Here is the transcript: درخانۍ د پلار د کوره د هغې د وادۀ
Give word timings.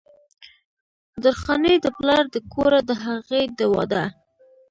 درخانۍ 1.23 1.75
د 1.81 1.87
پلار 1.97 2.23
د 2.33 2.37
کوره 2.53 2.79
د 2.89 2.91
هغې 3.05 3.43
د 3.57 3.59
وادۀ 3.73 4.05